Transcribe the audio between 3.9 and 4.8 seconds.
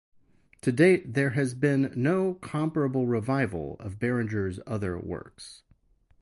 Barringer's